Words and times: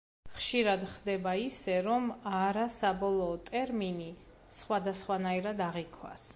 ხშირად 0.35 0.85
ხდება 0.93 1.33
ისე 1.41 1.75
რომ 1.89 2.07
არა 2.39 2.65
საბოლოო 2.77 3.37
ტერმინი 3.51 4.11
სხვადასხვანაირად 4.63 5.67
აღიქვას. 5.71 6.29